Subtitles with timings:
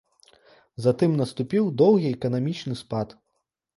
[0.85, 3.07] Затым наступіў доўгі эканамічны спад.